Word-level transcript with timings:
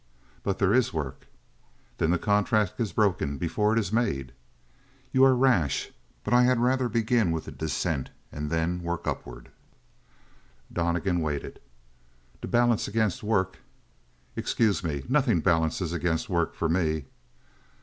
"But 0.41 0.57
there 0.57 0.73
is 0.73 0.91
work." 0.91 1.27
"Then 1.99 2.09
the 2.09 2.17
contract 2.17 2.79
is 2.79 2.91
broken 2.91 3.37
before 3.37 3.71
it 3.73 3.77
is 3.77 3.93
made." 3.93 4.31
"You 5.11 5.23
are 5.23 5.35
rash. 5.35 5.91
But 6.23 6.33
I 6.33 6.41
had 6.41 6.59
rather 6.59 6.89
begin 6.89 7.29
with 7.31 7.47
a 7.47 7.51
dissent 7.51 8.09
and 8.31 8.49
then 8.49 8.81
work 8.81 9.05
upward." 9.05 9.49
Donnegan 10.73 11.21
waited. 11.21 11.61
"To 12.41 12.47
balance 12.47 12.87
against 12.87 13.21
work" 13.21 13.59
"Excuse 14.35 14.83
me. 14.83 15.03
Nothing 15.07 15.39
balances 15.39 15.93
against 15.93 16.29
work 16.31 16.55
for 16.55 16.67
me." 16.67 17.05